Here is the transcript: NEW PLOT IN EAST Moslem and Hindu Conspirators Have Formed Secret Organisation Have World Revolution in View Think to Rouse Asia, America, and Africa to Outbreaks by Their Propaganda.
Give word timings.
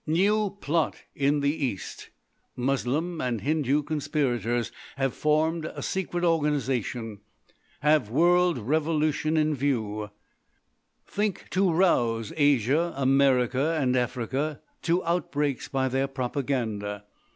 NEW 0.07 0.57
PLOT 0.61 1.03
IN 1.13 1.45
EAST 1.45 2.09
Moslem 2.55 3.21
and 3.21 3.41
Hindu 3.41 3.83
Conspirators 3.83 4.71
Have 4.95 5.13
Formed 5.13 5.71
Secret 5.81 6.23
Organisation 6.23 7.19
Have 7.81 8.09
World 8.09 8.57
Revolution 8.57 9.37
in 9.37 9.53
View 9.53 10.09
Think 11.05 11.51
to 11.51 11.69
Rouse 11.71 12.33
Asia, 12.35 12.95
America, 12.97 13.77
and 13.79 13.95
Africa 13.95 14.61
to 14.81 15.03
Outbreaks 15.05 15.67
by 15.67 15.87
Their 15.87 16.07
Propaganda. 16.07 17.03